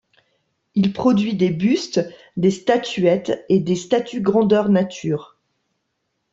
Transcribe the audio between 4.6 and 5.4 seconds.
nature.